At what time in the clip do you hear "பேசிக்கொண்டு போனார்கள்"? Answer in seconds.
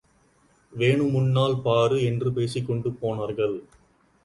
2.31-3.57